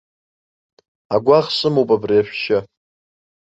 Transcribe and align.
Агәаӷ 1.15 1.47
сымоуп 1.57 1.89
абри 1.95 2.15
ашәшьы. 2.21 2.59